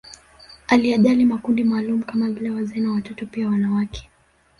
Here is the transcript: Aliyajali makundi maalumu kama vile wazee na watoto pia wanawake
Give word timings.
Aliyajali 0.67 1.25
makundi 1.25 1.63
maalumu 1.63 2.05
kama 2.05 2.31
vile 2.31 2.49
wazee 2.49 2.79
na 2.79 2.91
watoto 2.91 3.25
pia 3.25 3.47
wanawake 3.47 4.09